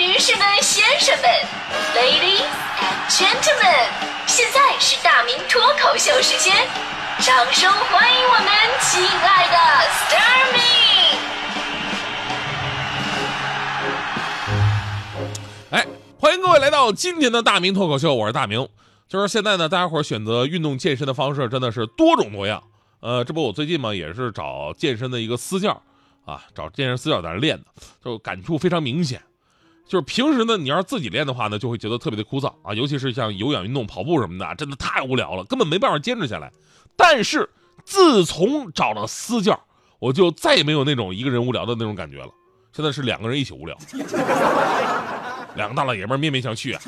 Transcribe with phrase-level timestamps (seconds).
[0.00, 1.28] 女士们、先生们
[1.94, 2.48] ，Ladies
[2.80, 3.90] and Gentlemen，
[4.26, 6.56] 现在是大明脱口秀时间，
[7.18, 8.48] 掌声欢迎我们
[8.80, 9.58] 亲爱的
[9.90, 10.58] s t a r m y
[15.72, 15.86] 哎，
[16.18, 18.66] 欢迎各位来到今天的大明脱口秀，我是大明。
[19.06, 22.62] 就是现在呢，大家伙选择运动健身的方式真的是多种多样。
[23.00, 25.82] 呃，这不我最近嘛也是找健身的一个私教
[26.24, 27.66] 啊，找健身私教在那练的，
[28.02, 29.20] 就感触非常明显。
[29.90, 36.48] 就是平时呢，你要是自己练的话呢，就会觉得特别的枯燥啊，尤其是像有氧运动、跑步什么的，真的太无聊了，根本没办法坚持下来。
[36.96, 37.50] 但是
[37.84, 39.58] 自从找了私教，
[39.98, 42.28] 我就再也没有那种一个人无聊的那种感觉了。
[42.72, 43.76] 现在是两个人一起无聊，
[45.56, 46.80] 两个大老爷们面面相觑啊，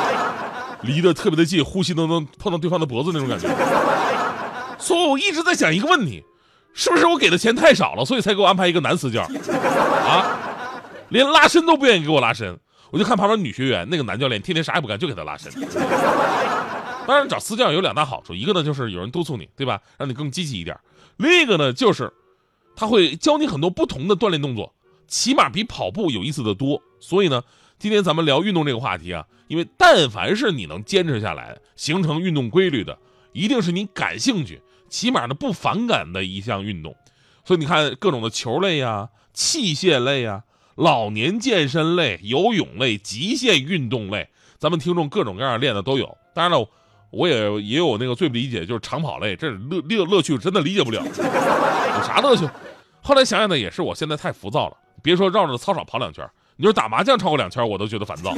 [0.84, 3.48] 离得特别的近，呼吸都能碰到对方的脖子那种感觉。
[4.78, 6.22] 所以我一直在想一个问题，
[6.74, 10.44] 是不是我给的钱太少了，所以才给我安排一个男私教啊？
[11.10, 12.58] 连拉伸都不愿意给我拉伸，
[12.90, 15.52] 我就看旁边女学员那个男教练天天啥也不干，就给她拉伸。
[17.06, 19.80] 当然找私教有两大好处，一个呢就是有人督促你，对吧？
[19.96, 20.76] 让你更积极一点；
[21.16, 22.12] 另一个呢就是
[22.76, 24.74] 他会教你很多不同的锻炼动作，
[25.06, 26.82] 起码比跑步有意思的多。
[27.00, 27.42] 所以呢，
[27.78, 32.98] 今天咱们聊运动这个话题啊，因为但凡是你能坚持下来、形成运动规律的，
[33.32, 36.94] 一定是你感兴趣，起码呢不反感的一项运动。
[37.46, 40.42] 所以你看各种的球类呀、器械类呀。
[40.78, 46.16] 老年健身类、游泳类、极限运动类，咱们听众各种各样练的都有。
[46.32, 46.68] 当然了，
[47.10, 52.48] 我也也有那个最不理解，就是长跑类，这乐乐乐趣真的理解不了， 有啥乐趣？
[53.02, 54.76] 后来想想呢，也是我现在太浮躁了。
[55.02, 58.32] 别说绕着操场跑两圈，你说打麻将超过两圈，我都觉得烦躁。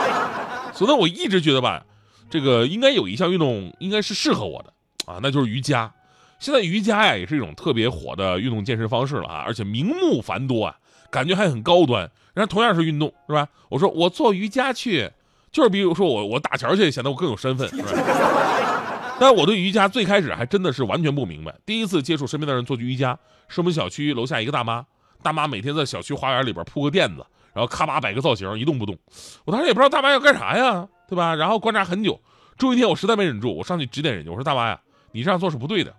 [0.72, 1.84] 所以，我一直觉得吧，
[2.30, 4.72] 这个应该有一项运动应该是适合我的
[5.04, 5.92] 啊，那就是瑜伽。
[6.38, 10.74] 现在瑜伽呀，也是一种特别火的运动健身方式了啊，而且名目繁多啊。
[11.10, 13.48] 感觉还很高端，然后同样是运动，是吧？
[13.68, 15.10] 我说我做瑜伽去，
[15.50, 17.90] 就是比如说我我打球去，显得我更有身份，是吧？
[19.20, 21.52] 但我对瑜伽最开始还真的是完全不明白。
[21.66, 23.18] 第一次接触身边的人做瑜伽，
[23.48, 24.86] 是我们小区楼下一个大妈，
[25.22, 28.96] 大妈每天在小区花园里边铺个垫子，然后咔吧摆个造型，一动不动。
[29.44, 31.34] 我当时也不知道大妈要干啥呀，对吧？
[31.34, 32.20] 然后观察很久，
[32.56, 34.78] 终有一天我实在没忍住，我上去指点人家，我说大妈呀，
[35.10, 35.92] 你这样做是不对的，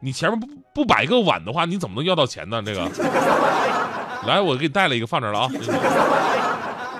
[0.00, 2.60] 你前面不不摆个碗的话，你怎么能要到钱呢？
[2.66, 2.90] 这个。
[4.26, 5.50] 来，我给你带了一个放这了啊！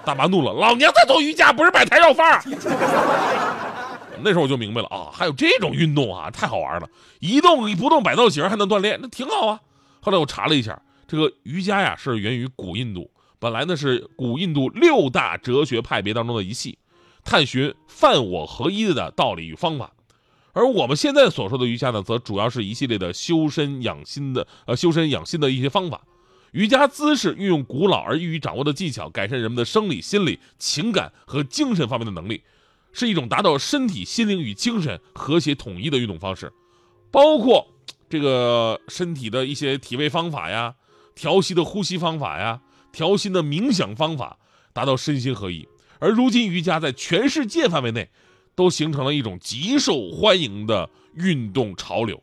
[0.05, 2.43] 大妈怒了，老娘在做瑜伽，不是摆台要饭。
[4.23, 6.89] 那时候我就明白了啊，还有这种运动啊，太好玩了，
[7.19, 9.61] 一动一不动摆造型还能锻炼，那挺好啊。
[10.01, 16.79] 后来我查了一下，这个瑜伽呀是源于古印度，本来呢是古印度六大哲学派别当中的一系，
[17.25, 19.91] 探寻犯我合一的道理与方法。
[20.53, 26.01] 而我们现在所说的瑜伽呢，则主要是一系列的修身养心的呃修身养心的一些方法。
[26.57, 32.43] 瑜伽姿势运用古老而易于掌握的技巧，改善人们的生理、心理、情感和精神方面的能力，
[32.95, 36.51] 是一种达到身体、心灵与精神和谐统一的运动方式。
[37.11, 37.69] 包括
[38.09, 40.75] 这个身体的一些体位方法呀、
[41.15, 44.39] 调息的呼吸方法呀、调心的冥想方法，
[44.73, 45.69] 达到身心合一。
[45.99, 48.09] 而如今，瑜伽在全世界范围内
[48.55, 52.23] 都形成了一种极受欢迎的运动潮流。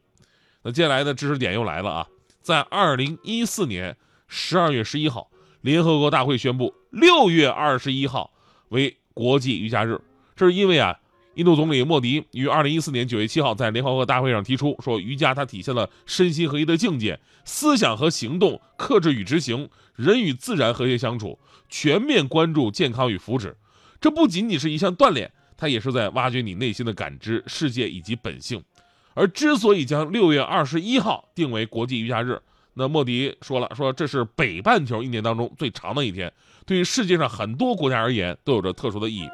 [0.64, 2.08] 那接下来的知识点又来了啊，
[2.42, 3.96] 在二零一四年。
[4.28, 5.30] 十二月十一号，
[5.62, 8.32] 联合国大会宣布六月二十一号
[8.70, 10.00] 为国际瑜伽日。
[10.36, 11.00] 这是因为啊，
[11.36, 21.38] 印度总理莫迪于二零一四年九月七号在联合国大会上提出，说瑜伽它体现了身心合一的境界，思想和行动克制与执行，人与自然和谐相处，
[21.70, 23.54] 全面关注健康与福祉。
[24.02, 28.64] 这不仅仅是一项锻炼，它也是在挖掘你内心的感知世界以及本性。
[29.14, 32.42] 而之所以将六月二十一号定为国际瑜伽日，
[32.74, 36.32] 那莫迪说了，说这是北半球一年当中最长的一天，
[36.66, 39.30] 对于世界上很多国家而言都有着特殊的意义。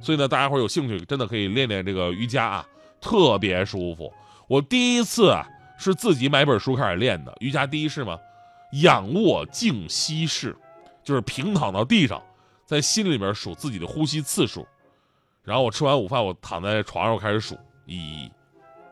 [0.00, 2.66] 所以呢，大家伙有兴趣，真的可以练练这个瑜伽啊，
[3.00, 4.12] 特别舒服。
[4.48, 5.46] 我第一次啊
[5.78, 7.32] 是自己买本书开始练的。
[7.38, 8.18] 瑜伽第一式嘛，
[8.82, 10.56] 仰卧静息式，
[11.04, 12.20] 就是平躺到地上，
[12.66, 14.66] 在心里面数自己的呼吸次数。
[15.44, 17.56] 然后我吃完午饭，我躺在床上，我开始数
[17.86, 18.28] 一、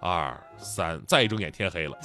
[0.00, 1.98] 二、三，再一睁眼天黑了。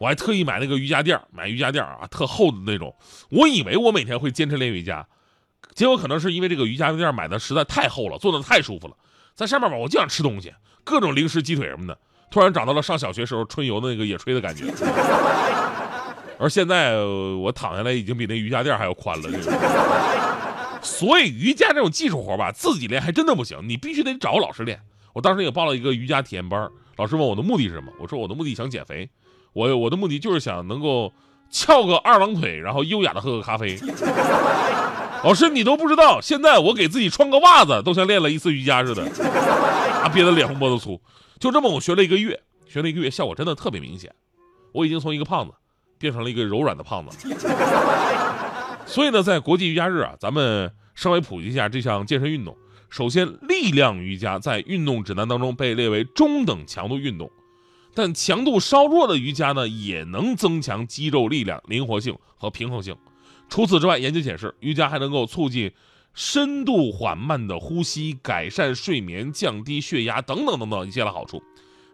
[0.00, 2.94] 我还特意买那个瑜伽垫儿买瑜伽垫儿啊，特厚的那种。
[3.30, 5.06] 我以为我每天会坚持练瑜伽，
[5.74, 8.96] 结果可能是因为这个瑜伽垫儿买的实在太厚了，坐的太舒服了，
[9.34, 10.52] 在上面吧，我就想吃东西，
[10.82, 11.96] 各种零食、鸡腿什么的，
[12.30, 14.64] 突然找到了上小学时候春游的那个野炊的感觉。
[16.38, 19.30] 而现在我躺下来已经比那瑜伽垫还要宽了。
[20.82, 24.80] 所以瑜伽这种技术活吧，自己练还真的不行，你必须得找个老师练。
[25.14, 29.08] 我当时也报了一个瑜伽体验班，老师问我的目的是什么，我说我的目的想减肥。
[29.54, 31.12] 我我的目的就是想能够
[31.48, 33.78] 翘个二郎腿，然后优雅的喝个咖啡。
[35.22, 39.02] 老师，你都不知道，现在我给自己穿个袜子都像练了一次瑜伽似的，
[40.02, 41.00] 啊，憋得脸红脖子粗。
[41.40, 44.12] 就这么，我学了一个月，学了一个月，效果真的特别明显。
[44.72, 45.54] 我已经从一个胖子
[45.98, 47.28] 变成了一个柔软的胖子。
[48.84, 52.54] 所以呢，在国际瑜伽日啊，咱们稍微普及一下这项健身运动。
[52.90, 57.30] 首先，力量瑜伽在运动指南当中被列为中等强度运动，
[57.94, 62.96] 但强度稍弱的瑜伽呢，也能增强肌肉力量、灵活性和平衡性。
[63.48, 65.70] 除此之外，研究显示，瑜伽还能够促进
[66.12, 71.42] 深度缓慢的呼吸，改善睡眠，降低血压等等等等一系列好处。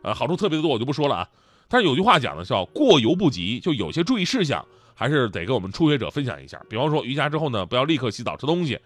[0.02, 1.28] 呃，好处特别的多，我就不说了啊。
[1.68, 4.64] 但是有句话讲的叫“过犹不及”，就有些注意事项
[4.94, 6.60] 还是得跟我们初学者分享一下。
[6.68, 8.78] 比方说，瑜伽之后呢，不要立刻洗澡吃东西。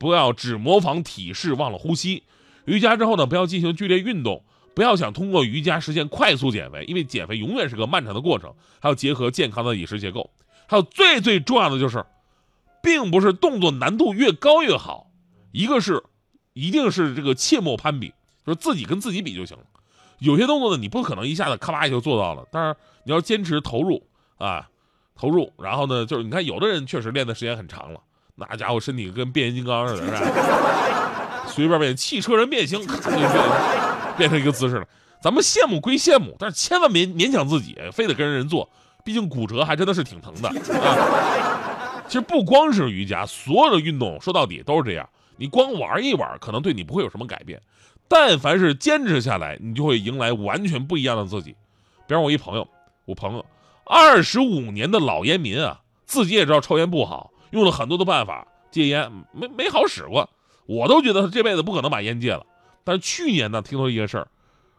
[0.00, 2.22] 不要只模仿体式忘了呼吸，
[2.66, 4.44] 瑜伽之后呢，不要进行剧烈运动，
[4.78, 10.30] 不要想通过瑜伽实现快速减肥，因为减肥永远是个漫长的过程，还要结合健康的饮食结构，
[10.68, 12.06] 还有最最重要的就是，
[12.80, 15.10] 并不是动作难度越高越好，
[15.50, 16.00] 一个是，
[16.52, 18.14] 一定是这个切莫攀比，
[18.46, 19.64] 就是自己跟自己比就行了，
[20.20, 24.00] 有些动作呢，你不可能一下子咔吧就做到了，但是你要坚持投入
[24.36, 24.68] 啊，
[25.16, 28.00] 投入，然后呢，就是你看有的人确实练的时间很长了。
[28.36, 31.42] 那家伙身体跟变形金刚似的，是吧？
[31.50, 33.87] 随便变汽车人变形，咔就
[34.18, 34.86] 变成一个姿势了。
[35.22, 38.68] 咱们羡慕归羡慕，但是千万别勉强自己，非得跟人做。
[39.04, 42.04] 毕竟骨折还真的是挺疼的啊。
[42.06, 45.08] 其实不光是瑜伽，所有的运动说到底都是这样。
[45.36, 47.60] 你光玩一玩，可能对你不会有什么改变。
[48.08, 51.54] 但凡是坚持下来，你就会迎来完全不一样的自己。
[52.06, 52.66] 比方我一朋友，
[53.04, 53.44] 我朋友
[53.84, 57.30] 二十五年的老烟民啊，自己也知道抽烟不好。
[57.50, 60.28] 用了很多的办法戒烟，没没好使过，
[60.66, 62.44] 我都觉得他这辈子不可能把烟戒了。
[62.88, 64.26] 但是去年呢，听说一件事儿，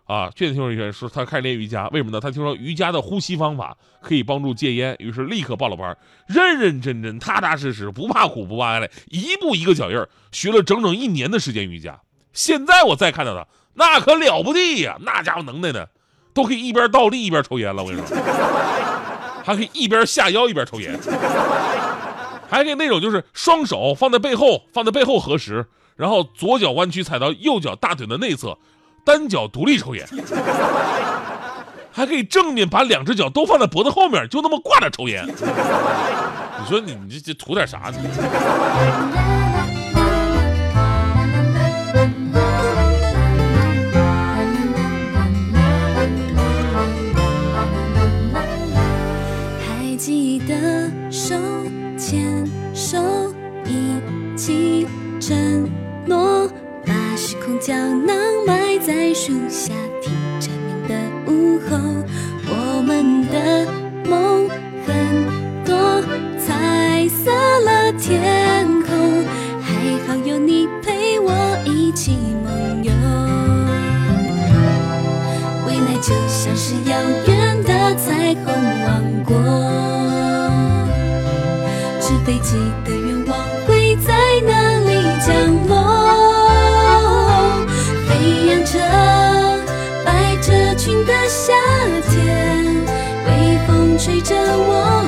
[0.06, 2.20] 啊，去年听说一件事，他开始练瑜伽，为什么呢？
[2.20, 5.96] 他听说瑜伽的呼吸方法可以帮助戒烟，于是立刻报了班，
[6.26, 12.02] 认认真真、踏踏实实，不怕苦不怕累，一步一个脚印儿，学了整整一年的时间瑜伽。
[12.34, 15.86] 现在我再看到他，那可了不地呀，那家伙能耐呢，
[16.34, 17.84] 都可以一边倒立一边抽烟了。
[17.84, 18.18] 我跟你说，
[19.46, 21.00] 还可以一边下腰一边抽烟。
[22.50, 25.68] 还可以那种，就是双手放在背后，放在背后合十，
[26.00, 28.58] 然后左脚弯曲踩到右脚大腿的内侧，
[29.04, 30.08] 单脚独立抽烟。
[31.92, 35.28] 还可以正面把两只脚都放在脖子后面，就那么挂着抽烟。
[35.28, 38.00] 你说你你这这图点啥呢？
[82.26, 84.14] 飞机的愿望会在
[84.48, 84.94] 哪里
[85.26, 85.28] 降
[85.68, 85.76] 落？
[88.08, 88.10] 飞
[88.48, 88.80] 扬着
[90.06, 90.08] 百
[90.42, 91.54] 褶裙的夏
[92.10, 92.66] 天，
[93.26, 95.04] 微风吹着我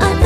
[0.00, 0.23] 爱